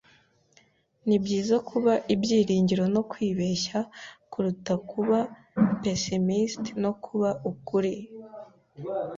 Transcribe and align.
Nibyiza 1.07 1.55
kuba 1.69 1.93
ibyiringiro 2.13 2.83
no 2.95 3.01
kwibeshya 3.11 3.79
kuruta 4.31 4.73
kuba 4.89 5.17
pessimist 5.81 6.65
no 6.83 6.91
kuba 7.03 7.29
ukuri. 7.51 7.93